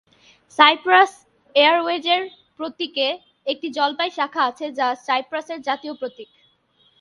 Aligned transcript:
Cypress 0.59 1.11
এয়ারওয়েজের 1.55 2.21
প্রতীকে 2.57 3.07
একটি 3.47 3.67
জলপাই 3.77 4.09
শাখা 4.17 4.41
আছে 4.49 4.65
যা 4.79 4.87
সাইপ্রাসের 5.07 5.59
জাতীয় 5.67 5.93
প্রতীক। 5.99 6.29